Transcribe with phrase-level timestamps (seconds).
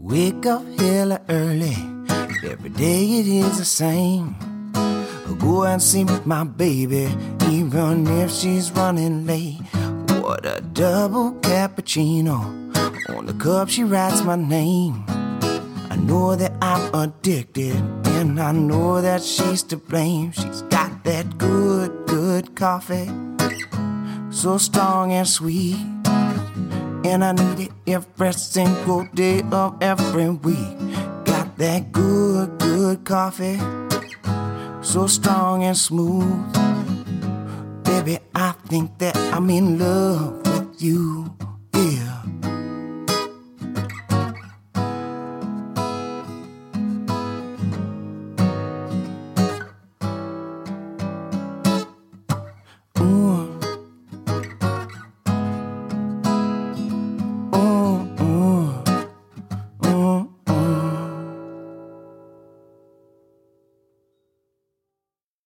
[0.00, 1.74] Wake up hella early,
[2.44, 4.36] every day it is the same.
[4.72, 7.08] I Go and see my baby,
[7.50, 9.58] even if she's running late.
[10.20, 12.38] What a double cappuccino.
[13.10, 15.04] On the cup, she writes my name.
[15.90, 17.74] I know that I'm addicted,
[18.06, 20.30] and I know that she's to blame.
[20.30, 23.10] She's got that good, good coffee,
[24.30, 25.97] so strong and sweet.
[27.08, 30.76] And I need it every single day of every week.
[31.24, 33.58] Got that good, good coffee,
[34.82, 36.52] so strong and smooth.
[37.82, 41.34] Baby, I think that I'm in love with you.